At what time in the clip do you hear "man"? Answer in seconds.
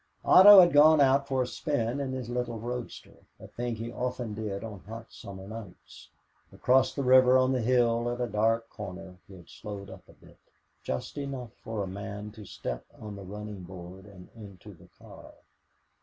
11.87-12.31